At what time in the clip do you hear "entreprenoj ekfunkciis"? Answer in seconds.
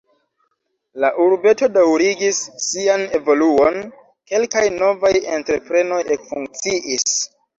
5.37-7.07